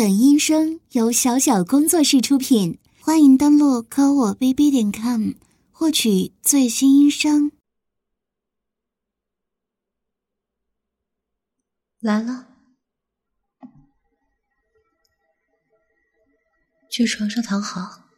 [0.00, 5.32] 本音声由小小工作室出品，欢迎登录科我 bb 点 com
[5.70, 7.52] 获取最新音声。
[11.98, 12.48] 来了，
[16.90, 18.08] 去床上躺好。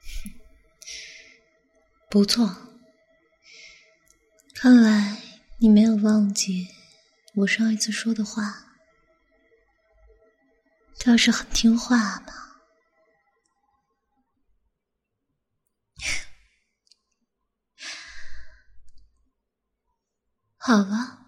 [2.10, 2.54] 不错，
[4.52, 5.22] 看来
[5.56, 6.68] 你没有忘记
[7.38, 8.42] 我上一次说的话，
[11.04, 12.32] 倒是很听话嘛。
[20.56, 21.24] 好了，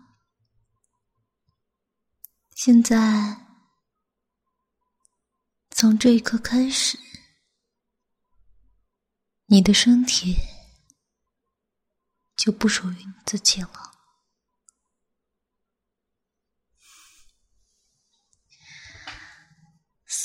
[2.56, 3.46] 现在
[5.70, 6.98] 从这一刻开始，
[9.46, 10.37] 你的身体。
[12.37, 13.89] 就不属于你自己了。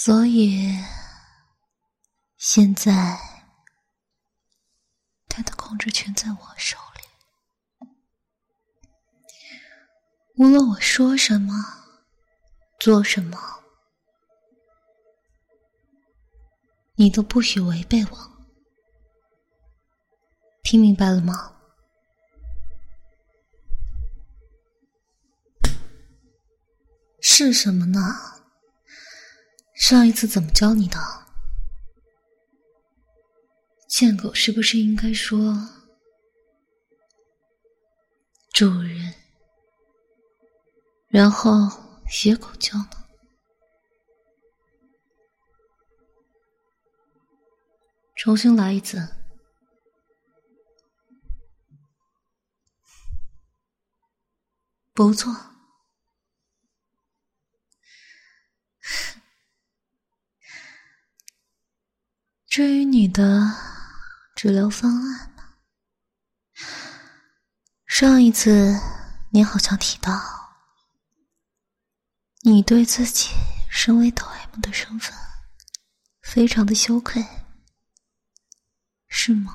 [0.06, 0.78] 所以，
[2.38, 3.18] 现在
[5.28, 7.88] 他的控制权在我手里。
[10.36, 11.56] 无论我说什么，
[12.80, 13.36] 做什么，
[16.94, 18.46] 你都不许违背我。
[20.62, 21.52] 听明白了吗？
[27.22, 28.00] 是什么呢？
[29.76, 30.98] 上一次怎么教你的？
[33.88, 35.54] 贱狗是不是应该说
[38.52, 39.14] 主人，
[41.08, 41.52] 然后
[42.24, 43.06] 野狗叫呢？
[48.16, 49.08] 重新来一次，
[54.94, 55.55] 不错。
[62.56, 63.52] 至于你的
[64.34, 65.44] 治疗方案呢？
[67.86, 68.80] 上一次
[69.32, 70.14] 你好像提到，
[72.44, 73.32] 你对自己
[73.70, 75.14] 身为抖 M 的身份
[76.22, 77.26] 非常的羞愧，
[79.10, 79.54] 是吗？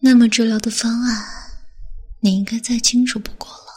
[0.00, 1.60] 那么治疗的方案，
[2.20, 3.67] 你应该再清楚不过了。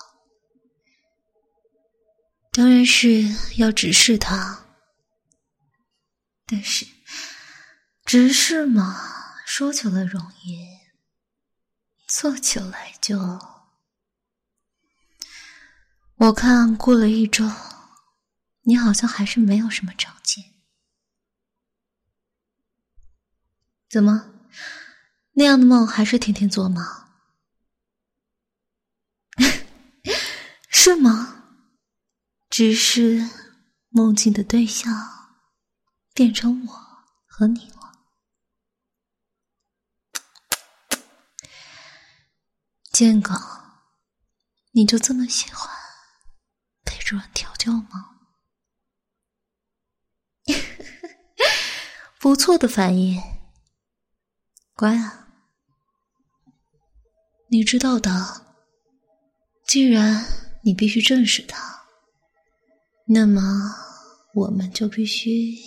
[2.53, 3.23] 当然是
[3.57, 4.65] 要直视他，
[6.45, 6.85] 但是
[8.03, 10.67] 直视嘛，说起来容易，
[12.07, 13.39] 做起来就……
[16.17, 17.49] 我看过了一周，
[18.63, 20.43] 你好像还是没有什么长进。
[23.89, 24.29] 怎么，
[25.35, 27.13] 那样的梦还是天天做吗？
[30.67, 31.30] 是吗？
[32.51, 33.29] 只是
[33.87, 34.93] 梦境的对象
[36.13, 36.73] 变成我
[37.25, 37.93] 和你了，
[42.91, 43.33] 建狗，
[44.71, 45.65] 你就这么喜欢
[46.83, 48.19] 被主人调教吗？
[52.19, 53.17] 不错的反应，
[54.73, 55.29] 乖啊！
[57.49, 58.45] 你知道的，
[59.65, 60.25] 既然
[60.63, 61.80] 你必须正视他。
[63.13, 63.41] 那么，
[64.33, 65.57] 我们就必须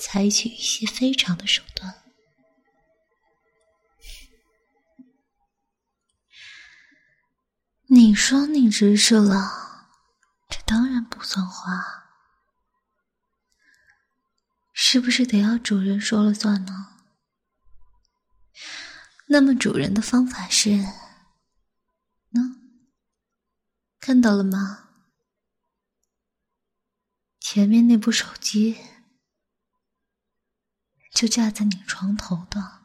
[0.00, 2.02] 采取一些非常的手段。
[7.86, 9.86] 你说你直视了，
[10.48, 12.08] 这当然不算话，
[14.72, 16.96] 是不是得要主人说了算呢？
[19.28, 20.78] 那么主人的方法是，
[22.30, 22.56] 呢？
[24.00, 24.87] 看到了吗？
[27.50, 28.76] 前面那部手机
[31.14, 32.82] 就架在你床头的，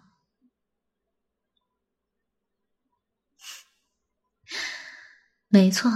[5.49, 5.91] 没错，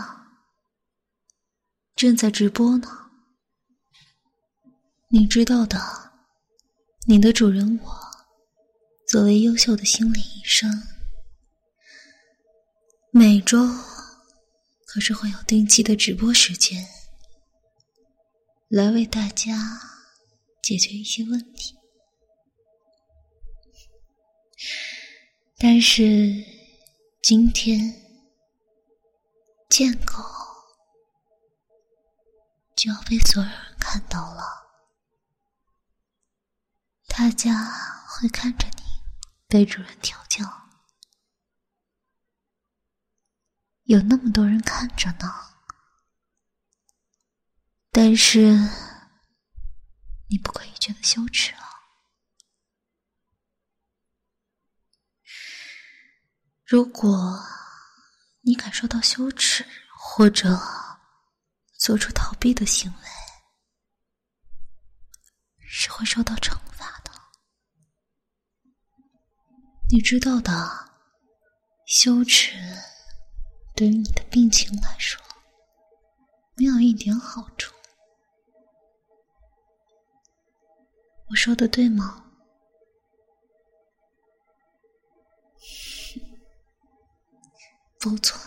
[1.95, 3.09] 正在直播呢。
[5.07, 5.79] 你知道的，
[7.07, 7.97] 你的主人我
[9.07, 10.69] 作为优秀的心理医生，
[13.11, 13.65] 每周
[14.85, 16.96] 可是会有定期的直播时间。
[18.67, 19.55] 来为大家
[20.61, 21.77] 解决一些问题。
[25.57, 26.43] 但是
[27.21, 27.79] 今天
[29.69, 30.15] 贱狗
[32.75, 34.43] 就要被所有人看到了
[37.07, 37.53] 大家
[38.07, 38.83] 会看着你
[39.47, 40.67] 被主人调教。
[43.83, 45.46] 有那么多人看着呢
[47.99, 48.55] 但是，
[50.29, 51.67] 你不可以觉得羞耻啊！
[56.63, 57.43] 如果
[58.41, 59.65] 你感受到羞耻，
[59.97, 60.59] 或者
[61.79, 62.97] 做出逃避的行为，
[65.67, 67.11] 是会受到惩罚的。
[69.89, 70.53] 你知道的，
[71.87, 72.53] 羞耻
[73.75, 75.19] 对于你的病情来说，
[76.57, 77.75] 没有一点好处。
[81.29, 82.23] 我说的对吗？
[87.99, 88.39] 不错，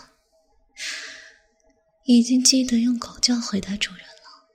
[2.05, 4.49] 已经记得用狗叫回答主人了，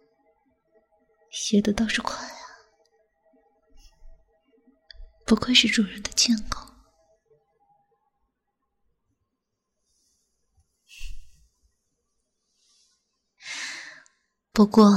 [1.30, 2.32] 学的倒是快啊！
[5.24, 6.58] 不愧是主人的贱狗。
[14.52, 14.90] 不过，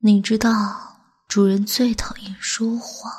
[0.00, 0.83] 你知道。
[1.26, 3.18] 主人最讨厌说谎了，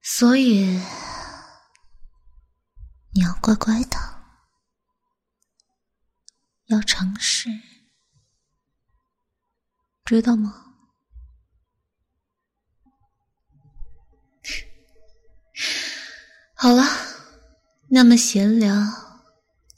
[0.00, 0.80] 所以
[3.12, 3.98] 你要乖乖的，
[6.68, 7.50] 要诚实，
[10.06, 10.64] 知道吗？
[16.54, 16.82] 好了，
[17.90, 18.74] 那么闲聊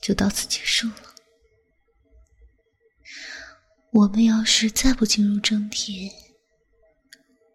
[0.01, 1.10] 就到此结束了。
[3.93, 6.13] 我们要是再不进入正题，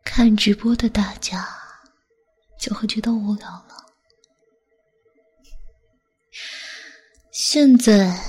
[0.04, 1.48] 看直播的大家
[2.60, 3.86] 就会觉得无聊了。
[7.32, 8.20] 现在，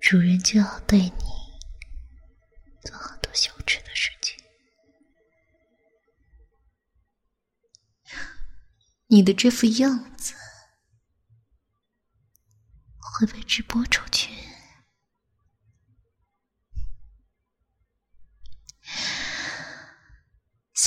[0.00, 1.10] 主人就要对你
[2.84, 4.36] 做很多羞耻的事情，
[9.06, 10.34] 你的这副样子
[12.98, 14.31] 会被直播出去。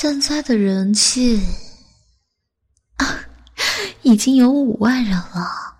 [0.08, 1.40] 现在的人气，
[4.02, 5.76] 已经有五万人了，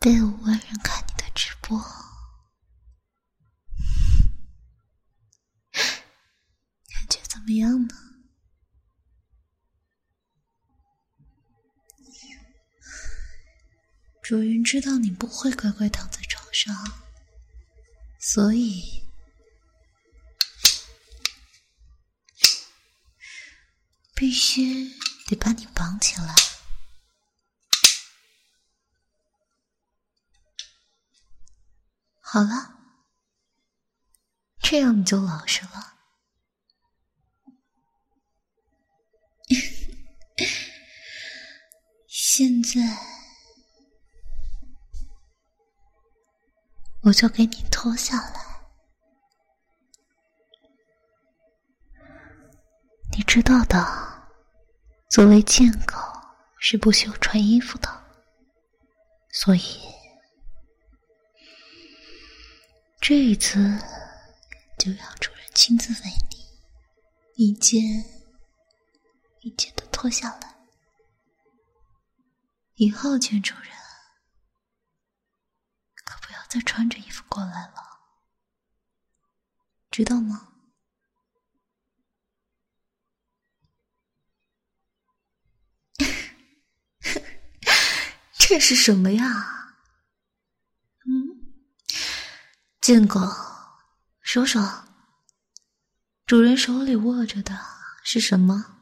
[0.00, 1.78] 被五万人看你的直播，
[5.70, 7.94] 感觉怎么样呢？
[14.20, 16.74] 主人知道你不会乖乖躺在床上，
[18.18, 19.05] 所以。
[24.16, 24.88] 必须
[25.26, 26.34] 得把你绑起来。
[32.20, 32.78] 好了，
[34.58, 35.98] 这样你就老实了。
[42.08, 42.80] 现在，
[47.02, 48.46] 我就给你脱下来。
[53.12, 54.05] 你知道的，
[55.16, 55.96] 作为贱狗
[56.58, 57.88] 是不需要穿衣服的，
[59.30, 59.80] 所以
[63.00, 63.56] 这一次
[64.78, 67.82] 就让主人亲自为你一件
[69.40, 70.54] 一件的脱下来。
[72.74, 73.72] 以后见主人，
[76.04, 77.82] 可不要再穿着衣服过来了，
[79.90, 80.55] 知道吗？
[88.48, 89.74] 这是什么呀？
[91.04, 91.52] 嗯，
[92.80, 93.20] 贱狗，
[94.20, 94.84] 说说，
[96.24, 97.58] 主人手里握着的
[98.04, 98.78] 是什么？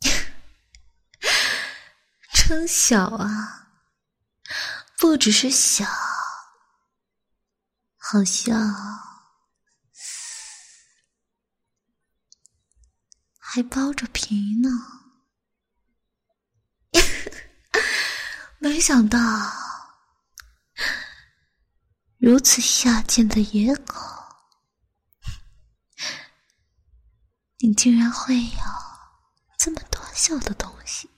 [2.32, 3.68] 真小啊！
[4.96, 5.84] 不只是小，
[7.98, 8.74] 好像
[13.38, 14.70] 还包着皮呢。
[18.60, 19.18] 没想到，
[22.18, 23.94] 如此下贱的野狗，
[27.58, 28.58] 你竟然会有
[29.56, 31.08] 这么多小的东西，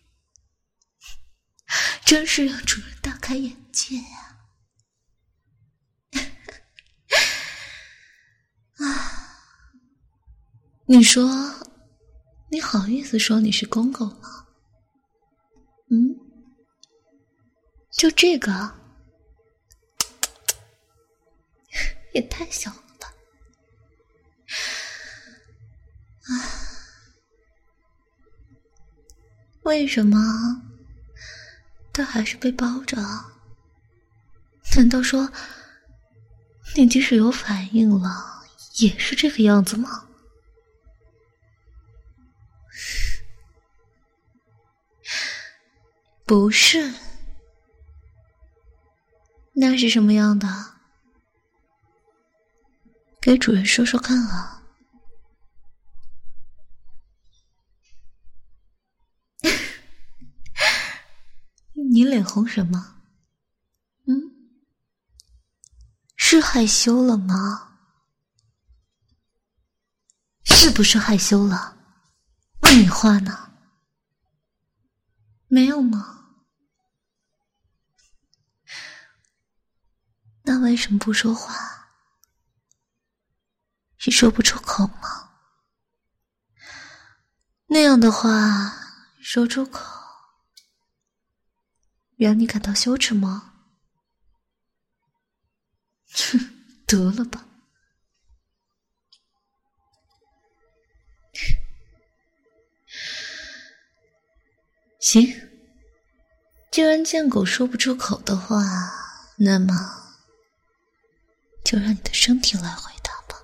[2.05, 4.37] 真是让主人大开眼界呀！
[8.85, 9.41] 啊，
[10.87, 11.27] 你说，
[12.51, 14.47] 你好意思说你是公狗吗？
[15.91, 16.30] 嗯？
[18.01, 18.75] 就这个，
[22.15, 23.13] 也太小了吧！
[26.23, 26.33] 啊，
[29.65, 30.17] 为什么
[31.93, 32.97] 他还是被包着？
[34.77, 35.31] 难道说
[36.77, 38.47] 你即使有反应了，
[38.79, 40.09] 也是这个样子吗？
[46.25, 46.95] 不是。
[49.61, 50.49] 那是什么样的？
[53.21, 54.63] 给主人说说看啊！
[61.93, 63.03] 你脸红什么？
[64.07, 64.33] 嗯，
[66.17, 67.77] 是害羞了吗？
[70.43, 71.77] 是不是害羞了？
[72.63, 73.53] 问你话呢？
[75.49, 76.20] 没有吗？
[80.51, 81.55] 那为什么不说话？
[83.99, 85.31] 是说不出口吗？
[87.69, 88.29] 那样的话
[89.23, 89.87] 说出口。
[92.17, 93.55] 让你感到羞耻吗？
[96.13, 96.41] 哼，
[96.85, 97.47] 得了吧。
[104.99, 105.33] 行，
[106.73, 108.61] 既然贱狗说不出口的话，
[109.39, 110.10] 那么
[111.71, 113.41] 就让你的身体来回答吧。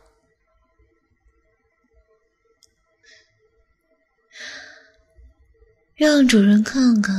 [5.94, 7.14] 让主人看看。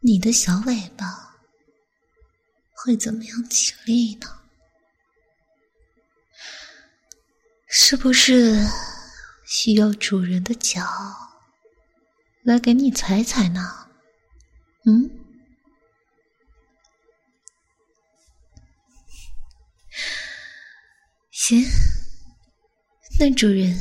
[0.00, 1.36] 你的小尾巴
[2.72, 4.40] 会怎么样起立呢？
[7.66, 8.64] 是不是
[9.44, 10.86] 需要主人的脚
[12.44, 13.88] 来给你踩踩呢？
[14.86, 15.10] 嗯，
[21.48, 21.64] 行，
[23.18, 23.74] 那主人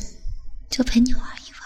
[0.69, 1.61] 就陪你玩一玩。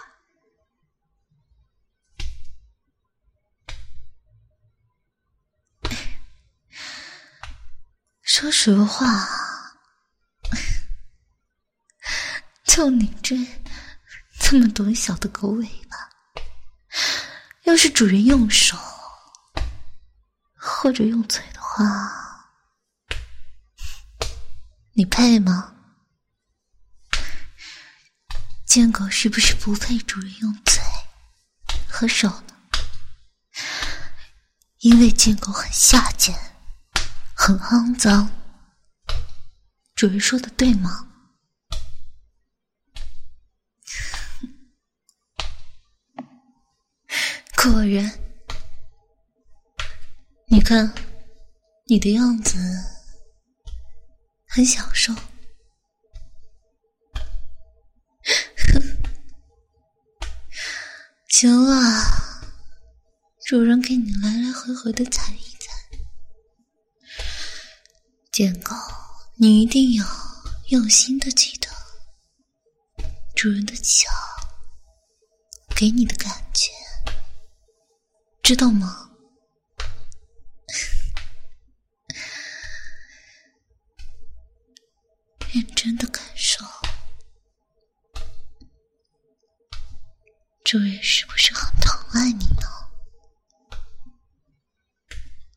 [8.24, 9.06] 说实话，
[12.64, 13.36] 就你这
[14.40, 16.10] 这么短小的狗尾巴，
[17.66, 18.76] 要是主人用手
[20.56, 22.50] 或者用嘴的话，
[24.94, 25.68] 你配吗？
[28.72, 30.82] 贱狗是不是不配主人用嘴
[31.90, 32.56] 和手呢？
[34.80, 36.34] 因为贱狗很下贱。
[37.36, 38.32] 很肮脏，
[39.94, 41.10] 主人说的对吗？
[47.62, 48.10] 果然，
[50.48, 50.94] 你看
[51.88, 52.58] 你的样子
[54.48, 55.14] 很享受。
[61.42, 61.74] 行了，
[63.48, 65.72] 主人给你来来回回的踩一踩。
[68.32, 68.76] 贱狗，
[69.38, 70.06] 你一定要
[70.70, 71.68] 用心的记得
[73.36, 74.08] 主人的脚
[75.76, 76.70] 给你的感觉，
[78.44, 79.10] 知道吗？
[90.72, 92.66] 主人是不是很疼爱你呢？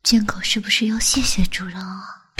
[0.03, 2.33] 贱狗是不是要谢谢主人啊？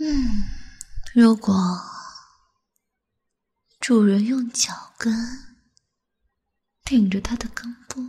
[0.00, 0.50] 嗯
[1.14, 1.54] 如果
[3.78, 5.14] 主人用脚跟
[6.82, 8.02] 顶着它的根部，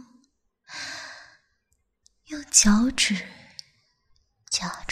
[2.24, 3.35] 用脚趾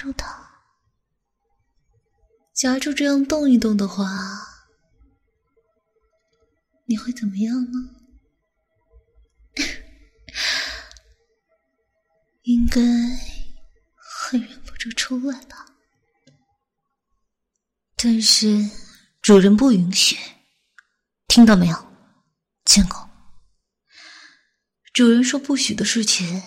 [0.04, 0.66] 住它，
[2.52, 4.04] 夹住这样动一动的话，
[6.88, 7.96] 你会怎么样呢？
[12.44, 12.82] 应该
[14.30, 15.68] 会忍不住出来吧。
[17.96, 18.70] 但是
[19.22, 20.18] 主人不允许，
[21.30, 21.94] 听到没有，
[22.66, 23.08] 贱狗？
[24.94, 26.44] 主人说不许的事情，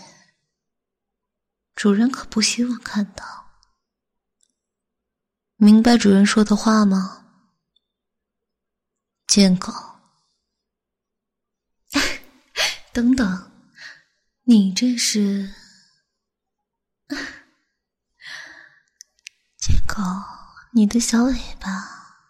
[1.75, 3.46] 主人可不希望看到。
[5.57, 7.25] 明白主人说的话吗？
[9.27, 9.73] 贱狗，
[12.93, 13.51] 等等，
[14.45, 15.55] 你这是
[19.57, 20.03] 贱狗？
[20.73, 22.29] 你的小尾巴，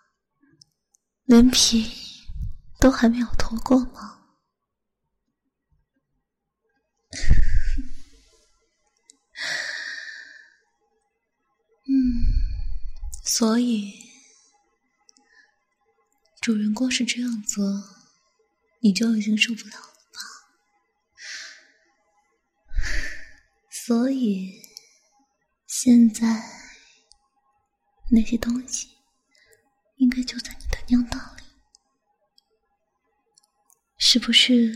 [1.24, 2.24] 连皮
[2.78, 4.22] 都还没有脱过吗？
[13.38, 13.92] 所以，
[16.40, 17.62] 主人光是这样做，
[18.80, 20.20] 你就已经受不了了吧？
[23.70, 24.62] 所以，
[25.66, 26.24] 现在
[28.10, 28.88] 那些东西
[29.96, 31.42] 应该就在你的尿道里，
[33.98, 34.72] 是不是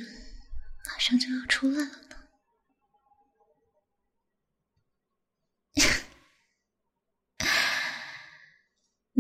[0.84, 2.09] 马上就要出来了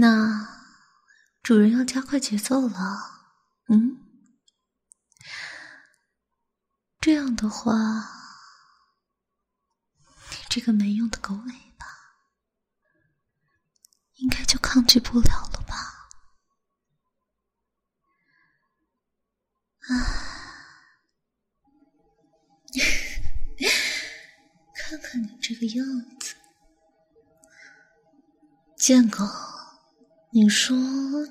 [0.00, 0.48] 那
[1.42, 3.36] 主人要加快节奏了，
[3.68, 3.98] 嗯？
[6.98, 7.74] 这样的话，
[10.30, 11.86] 你这个没用的狗尾巴，
[14.14, 16.08] 应该就抗拒不了了吧？
[19.80, 19.84] 啊！
[24.74, 25.84] 看看你这个样
[26.18, 26.36] 子，
[28.78, 29.49] 贱狗。
[30.32, 30.76] 你说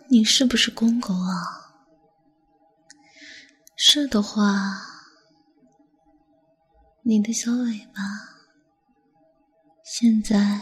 [0.10, 1.72] 你是不是公狗啊？
[3.78, 4.82] 是的话，
[7.04, 8.02] 你的小尾巴
[9.86, 10.60] 现在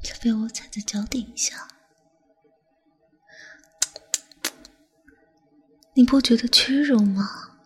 [0.00, 1.66] 就被我踩在脚底下，
[5.94, 7.58] 你不觉得屈辱吗？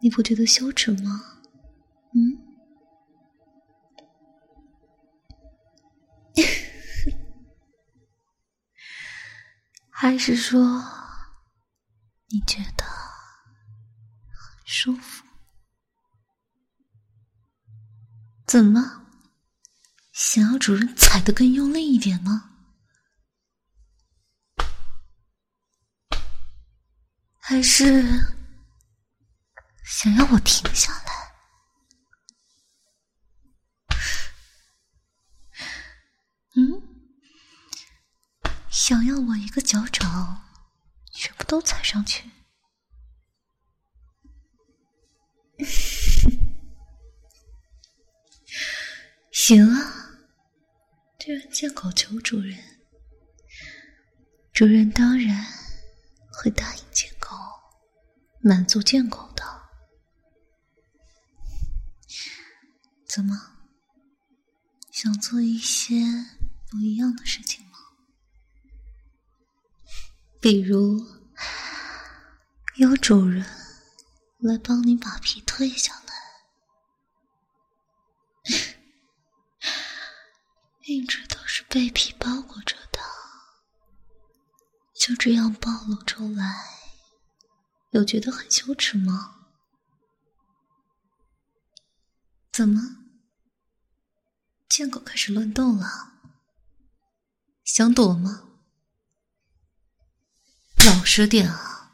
[0.00, 1.31] 你不觉得羞耻吗？
[10.02, 10.58] 还是说，
[12.26, 15.24] 你觉得很舒服？
[18.44, 19.06] 怎么，
[20.10, 22.50] 想要主人踩得更用力一点吗？
[27.38, 28.02] 还是
[29.84, 31.11] 想要我停下来？
[38.84, 40.42] 想要我一个脚掌
[41.12, 42.28] 全部都踩上去？
[49.30, 50.18] 行啊，
[51.16, 52.58] 既然见狗求主人，
[54.52, 55.46] 主人当然
[56.32, 57.28] 会答应见狗，
[58.40, 59.44] 满足见狗的。
[63.06, 63.60] 怎么，
[64.90, 65.94] 想做一些
[66.68, 67.64] 不一样的事情？
[70.42, 71.06] 比如，
[72.74, 73.46] 有主人
[74.40, 76.12] 来帮你把皮退下来，
[80.82, 82.98] 一直都是被皮包裹着的，
[84.96, 86.64] 就这样暴露出来，
[87.90, 89.46] 有觉得很羞耻吗？
[92.50, 92.80] 怎么，
[94.68, 95.86] 贱狗开始乱动了？
[97.62, 98.48] 想躲吗？
[100.84, 101.92] 老实点啊！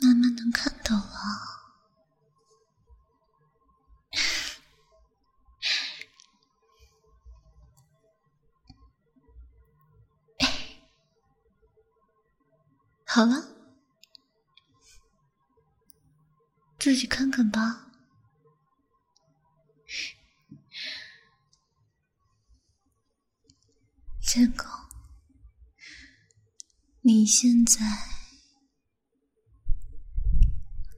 [0.00, 1.02] 慢慢能看到了。
[13.06, 13.48] 好了，
[16.78, 17.83] 自己看看吧。
[24.34, 24.64] 贱狗，
[27.02, 27.78] 你现在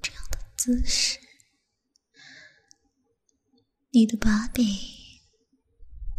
[0.00, 1.18] 这样的姿势，
[3.90, 4.66] 你的把柄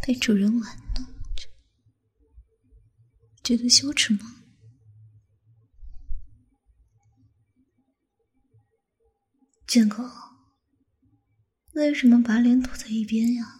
[0.00, 1.04] 被主人玩弄
[1.34, 1.48] 着，
[3.42, 4.36] 觉得羞耻吗？
[9.66, 10.08] 贱狗，
[11.72, 13.57] 为什么把脸躲在一边呀？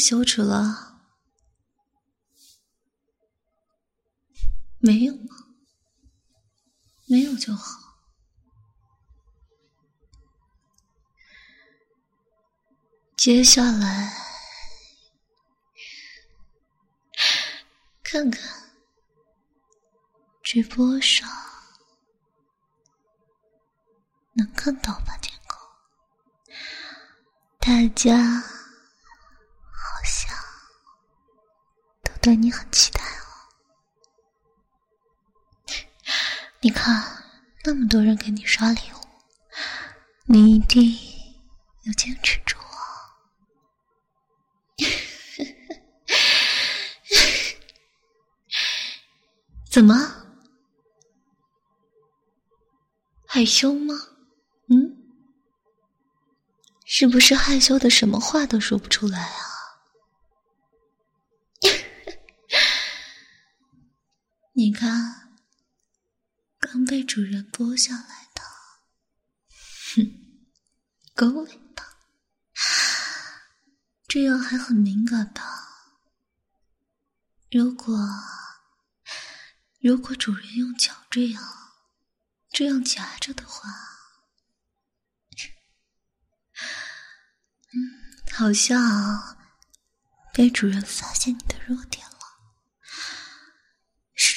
[0.00, 0.88] 羞耻了？
[4.78, 5.36] 没有吗？
[7.06, 7.78] 没有就好。
[13.14, 14.14] 接下来，
[18.02, 18.72] 看看
[20.42, 21.28] 直播上
[24.32, 25.58] 能看到吧，天空，
[27.58, 28.59] 大家。
[32.22, 33.24] 对你很期待哦！
[36.60, 37.24] 你看，
[37.64, 38.96] 那么多人给你刷礼物，
[40.26, 40.92] 你一定
[41.84, 42.62] 要坚持住哦！
[49.70, 49.94] 怎么？
[53.26, 53.94] 害羞吗？
[54.68, 54.98] 嗯？
[56.84, 59.49] 是不是害羞的什么话都说不出来啊？
[64.60, 65.38] 你看，
[66.58, 68.42] 刚被主人剥下来的，
[69.94, 70.52] 哼，
[71.14, 71.82] 狗尾巴，
[74.06, 75.42] 这样还很敏感吧？
[77.50, 77.98] 如果
[79.80, 81.42] 如果主人用脚这样
[82.50, 83.70] 这样夹着的话，
[87.72, 89.38] 嗯，好像
[90.34, 92.09] 被主人发现你的弱点。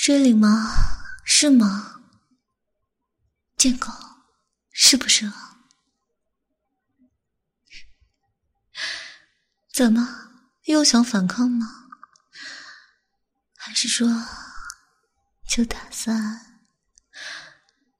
[0.05, 0.67] 这里吗？
[1.23, 2.01] 是吗？
[3.55, 3.89] 贱狗，
[4.69, 5.59] 是不是啊？
[9.73, 11.87] 怎么又想反抗吗？
[13.55, 14.09] 还是说
[15.47, 16.59] 就打算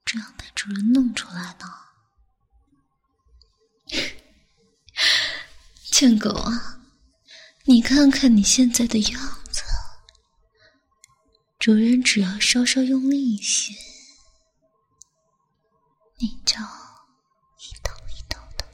[0.04, 1.74] 这样被主人弄出来呢？
[5.90, 6.82] 贱狗啊，
[7.64, 9.40] 你看看你现在的样。
[11.64, 13.72] 主人只要稍稍用力一些，
[16.18, 18.66] 你就一抖一抖的。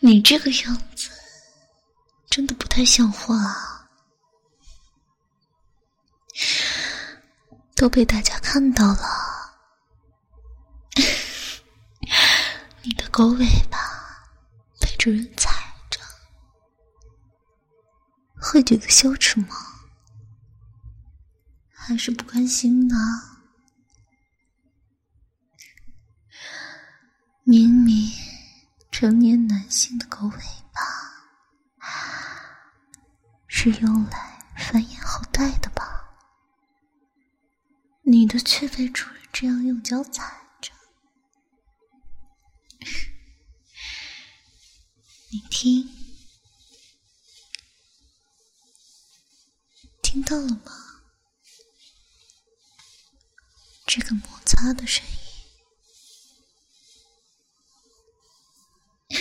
[0.00, 1.08] 你这个样子
[2.28, 3.88] 真的不太像话，
[7.76, 9.54] 都被大家看到了。
[12.82, 13.78] 你的狗尾巴
[14.80, 15.48] 被主人踩。
[18.40, 19.48] 会觉得羞耻吗？
[21.72, 22.96] 还是不甘心呢？
[27.42, 28.10] 明明
[28.90, 30.38] 成年男性的狗尾
[30.72, 30.80] 巴
[33.48, 36.10] 是用来繁衍后代的吧？
[38.02, 40.72] 你的却被主人这样用脚踩着，
[45.30, 45.99] 你听。
[50.10, 51.02] 听到了吗？
[53.86, 55.04] 这个摩擦的声
[59.08, 59.18] 音，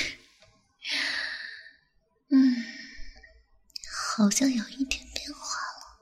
[2.34, 2.66] 嗯，
[4.16, 6.02] 好像有一点变化了，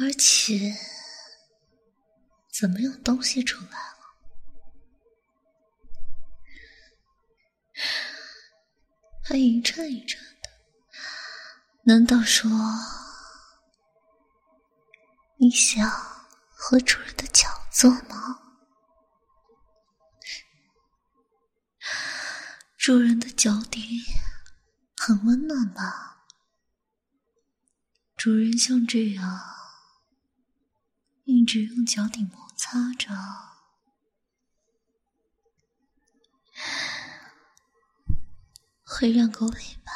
[0.00, 0.76] 而且
[2.52, 3.96] 怎么有东西出来了？
[9.24, 10.50] 还一颤一颤的，
[11.84, 12.46] 难道说？
[15.42, 15.88] 你想
[16.50, 18.42] 和主人的脚做吗？
[22.76, 24.02] 主人的脚底
[24.98, 26.26] 很温暖吧？
[28.18, 29.40] 主人像这样
[31.24, 33.08] 一直用脚底摩擦着，
[38.82, 39.90] 会让狗尾巴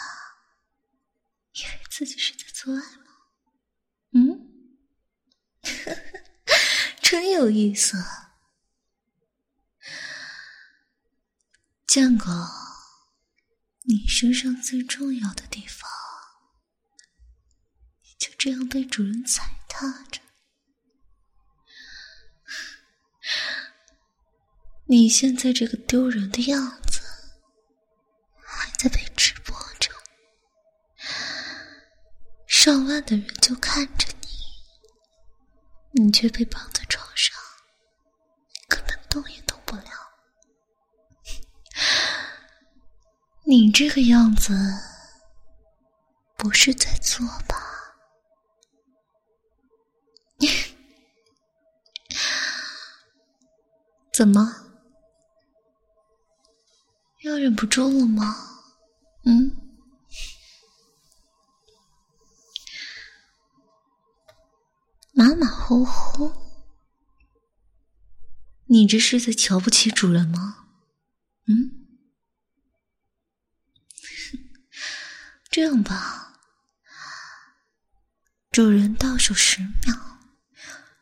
[1.53, 3.05] 以为自己是在做爱吗？
[4.13, 4.51] 嗯？
[7.25, 7.97] 真有意思，
[11.87, 12.27] 见过
[13.85, 15.89] 你身上最重要的地方，
[18.19, 20.21] 就这样被主人踩踏着。
[24.89, 27.01] 你现在这个丢人的样子，
[28.45, 29.91] 还在被直播着，
[32.47, 34.09] 上万的人就看着。
[35.97, 36.84] 你你却被绑在，
[39.15, 39.85] 动也动不了。
[43.47, 44.53] 你这个样子，
[46.37, 47.95] 不是在做吧？
[54.13, 54.53] 怎么，
[57.21, 58.35] 又忍不住了吗？
[59.25, 59.57] 嗯？
[65.13, 66.33] 马马虎虎，
[68.75, 70.67] 你这是在瞧不起主人吗？
[71.47, 71.87] 嗯，
[75.49, 76.41] 这样吧，
[78.51, 80.19] 主人倒数十秒，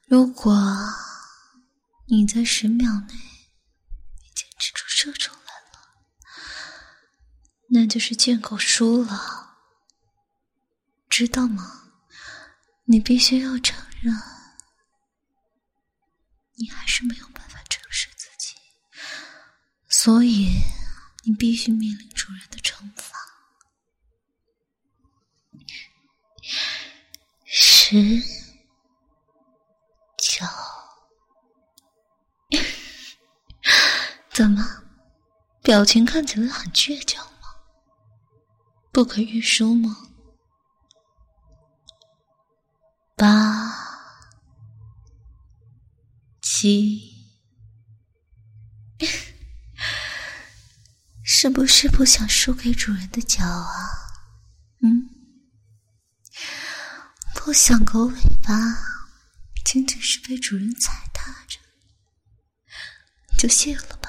[0.05, 0.55] 如果
[2.09, 3.15] 你在十秒内
[4.35, 5.39] 坚持住射出来
[5.73, 5.97] 了，
[7.71, 9.57] 那就是贱狗输了，
[11.09, 11.95] 知道吗？
[12.85, 14.15] 你必须要承认，
[16.57, 17.62] 你还是没有办法，
[20.05, 20.49] 所以
[21.23, 23.17] 你必须面临主人的惩罚。
[27.45, 28.21] 十、
[30.19, 30.45] 九、
[34.33, 34.83] 怎么，
[35.62, 37.47] 表情看起来很倔强吗？
[38.91, 40.09] 不可预收吗？
[43.15, 43.73] 八、
[46.41, 47.12] 七，
[51.43, 53.67] 是不是不想输给主人的脚啊？
[54.81, 55.11] 嗯，
[57.35, 58.55] 不想狗尾巴，
[59.65, 61.59] 仅仅是被主人踩踏着，
[63.37, 64.09] 就谢了吧。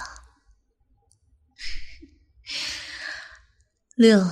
[3.96, 4.24] 六、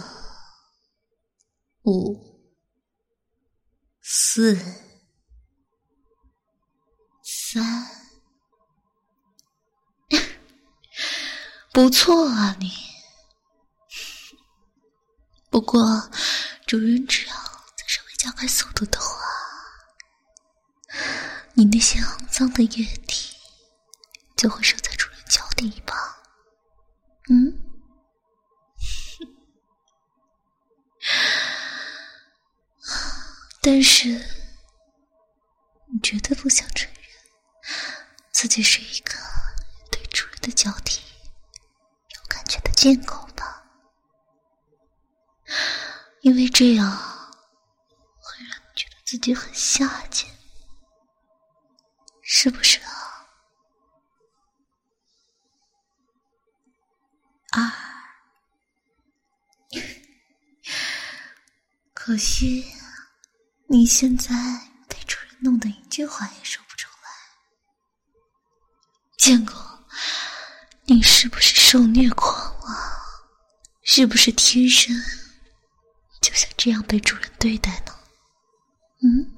[1.81, 2.53] 五、
[3.99, 4.55] 四、
[7.23, 7.87] 三，
[11.73, 12.90] 不错啊，你。
[15.51, 16.09] 不过，
[16.65, 19.17] 主人只要再稍微加快速度的话，
[21.55, 23.35] 你那些肮脏的液体
[24.37, 25.93] 就会射在主人脚底吧？
[27.29, 27.59] 嗯。
[33.61, 37.01] 但是，你绝对不想承认
[38.31, 39.13] 自己是一个
[39.91, 41.01] 对主人的脚底
[42.15, 43.20] 有感觉的贱狗
[46.21, 50.29] 因为这样会让你觉得自己很下贱，
[52.21, 52.91] 是不是啊？
[57.51, 57.73] 啊，
[61.93, 62.71] 可惜。
[63.67, 64.33] 你现在
[64.89, 67.09] 被主人弄得一句话也说不出来，
[69.17, 69.55] 贱狗，
[70.83, 72.99] 你是不是受虐狂啊？
[73.81, 74.93] 是不是天生
[76.21, 77.95] 就想这样被主人对待呢？
[79.01, 79.33] 嗯，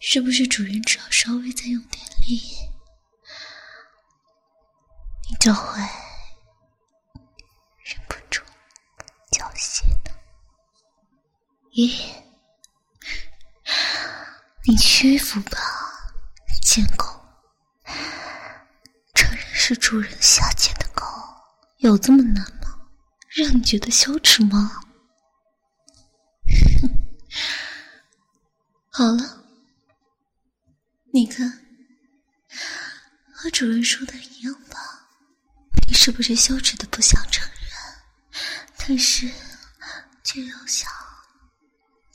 [0.00, 2.42] 是不是主人只要稍微再用点力，
[5.30, 5.78] 你就会
[7.84, 8.42] 忍不住
[9.30, 10.10] 叫嚣呢？
[11.72, 12.12] 咦？
[14.64, 15.58] 你屈服吧，
[16.60, 17.06] 贱狗！
[19.14, 21.06] 承认是主人下贱的狗，
[21.78, 22.88] 有这么难吗？
[23.28, 24.80] 让你觉得羞耻吗？
[28.98, 29.44] 好了，
[31.12, 31.48] 你看，
[33.32, 35.06] 和主人说的一样吧。
[35.86, 38.40] 你是不是羞耻的不想承认，
[38.76, 39.30] 但是
[40.24, 40.90] 却又想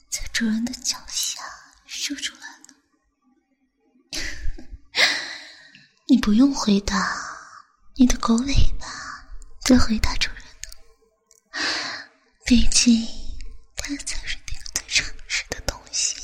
[0.10, 1.42] 在主人的脚下
[1.86, 2.60] 说出来？
[6.10, 7.18] 你不用回答，
[7.96, 8.86] 你的狗尾巴
[9.62, 11.60] 在回答主人呢。
[12.46, 13.08] 毕竟，
[13.78, 16.22] 它才是那个最诚实的东西。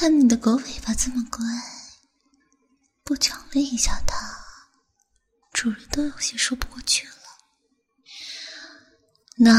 [0.00, 1.44] 看你的狗尾巴这么乖，
[3.04, 4.16] 不奖励一下它，
[5.52, 7.12] 主人都有些说不过去了。
[9.36, 9.52] 那，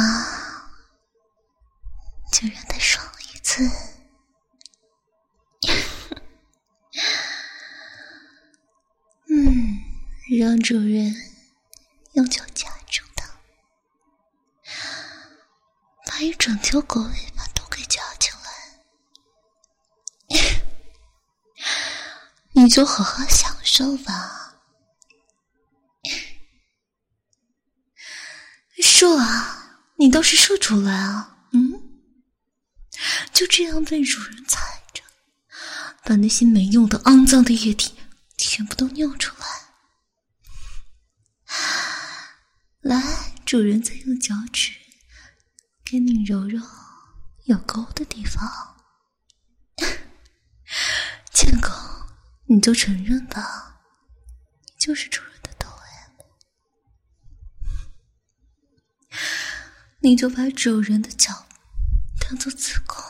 [2.31, 3.69] 就让它爽一次。
[9.29, 9.77] 嗯，
[10.39, 11.13] 让主人
[12.13, 13.29] 用脚夹住它，
[16.07, 18.41] 把一整条狗尾巴都给夹起来，
[22.61, 24.59] 你就好好享受吧。
[28.83, 31.47] 树啊，你倒是射出来啊！
[31.53, 32.03] 嗯，
[33.33, 35.01] 就这样被主人踩着，
[36.03, 37.95] 把那些没用的、肮脏的液体。
[38.37, 39.45] 全部都尿出来！
[42.81, 44.71] 来，主人再用脚趾
[45.83, 46.59] 给你揉揉
[47.45, 48.77] 有沟的地方。
[51.31, 51.69] 贱狗，
[52.53, 53.79] 你就承认吧，
[54.65, 56.09] 你就是主人的头哎！
[60.01, 61.45] 你就把主人的脚
[62.19, 63.01] 当做子宫，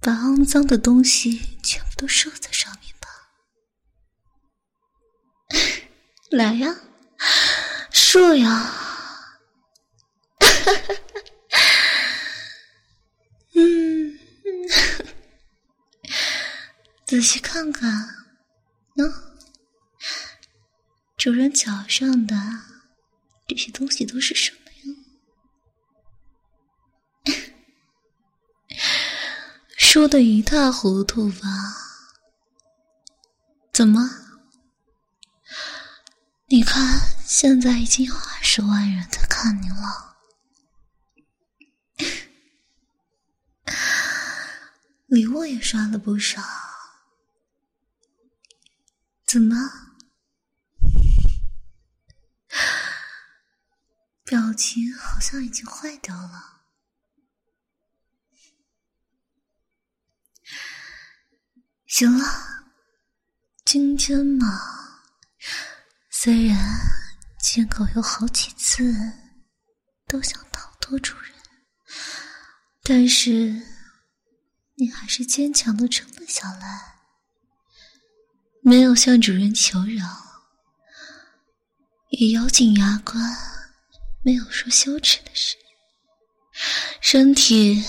[0.00, 3.08] 把肮脏的东西全部都射在上面吧。
[6.30, 6.76] 来呀，
[7.90, 8.50] 射呀，
[10.40, 10.94] 哈 哈
[13.54, 14.18] 嗯，
[17.10, 18.08] 仔细看看，
[18.94, 19.12] 喏，
[21.16, 22.36] 主人脚上的
[23.48, 24.60] 这些东西都是什么
[27.34, 27.34] 呀？
[29.76, 31.48] 说的一塌糊涂吧？
[33.72, 34.08] 怎么？
[36.46, 40.16] 你看，现在已经有二十万人在看你了，
[45.08, 46.69] 礼物也刷了不少。
[49.30, 49.54] 怎么？
[54.26, 56.62] 表情好像已经坏掉了。
[61.86, 62.26] 行了，
[63.64, 65.04] 今天嘛，
[66.10, 66.58] 虽然
[67.38, 68.92] 见狗有好几次
[70.08, 71.32] 都想逃脱主人，
[72.82, 73.64] 但是
[74.74, 76.89] 你还是坚强的撑了下来，
[78.62, 80.06] 没有向主人求饶，
[82.10, 83.20] 也咬紧牙关。
[84.22, 85.56] 没有说羞耻的事，
[87.00, 87.82] 身体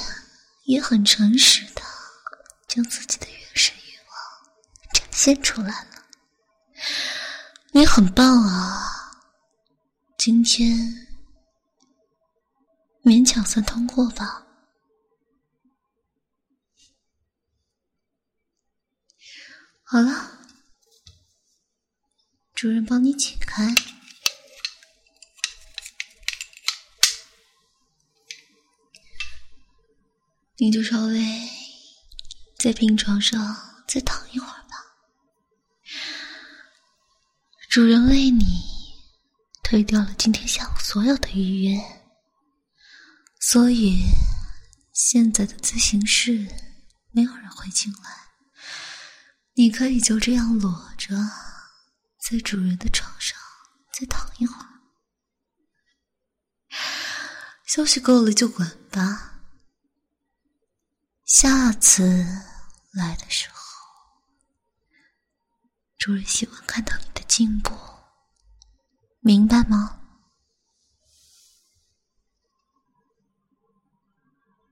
[0.64, 1.82] 也很诚实的
[2.70, 6.06] 将自己的原始欲望展现出来了。
[7.74, 9.12] 你很棒啊，
[10.18, 10.78] 今天
[13.04, 14.48] 勉强算通过吧。
[19.84, 20.41] 好了，
[22.62, 23.74] 主人帮你解开。
[30.58, 31.26] 你就稍微
[32.60, 34.76] 在病床上再躺一会儿吧。
[37.68, 38.46] 主人为你
[39.64, 41.80] 推掉了今天下午所有的预约，
[43.40, 44.04] 所以
[44.94, 46.48] 现在的自习室
[47.10, 48.00] 没有人会进来。
[49.56, 51.18] 你可以就这样裸着
[52.22, 53.38] 在主人的床上
[53.92, 54.68] 再躺一会儿。
[57.66, 59.42] 休息够了就滚吧。
[61.26, 62.04] 下次
[62.92, 63.60] 来的时候，
[65.98, 67.72] 主人希望看到你的进步，
[69.22, 70.01] 明白吗？